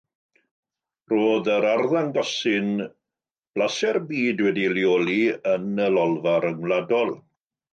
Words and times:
Roedd 1.11 1.49
yr 1.55 1.67
arddangosyn 1.71 2.71
'Blasau'r 2.85 4.01
Byd' 4.13 4.41
wedi'i 4.47 4.73
leoli 4.79 5.21
yn 5.53 5.71
y 5.89 5.91
Lolfa 5.99 6.37
Ryngwladol. 6.49 7.15